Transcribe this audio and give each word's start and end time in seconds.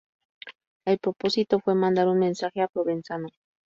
El 0.83 0.97
propósito 0.97 1.59
fue 1.59 1.75
mandar 1.75 2.07
un 2.07 2.17
mensaje 2.17 2.61
a 2.63 2.67
Provenzano. 2.67 3.27